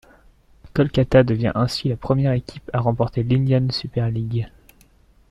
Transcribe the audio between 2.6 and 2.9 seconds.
à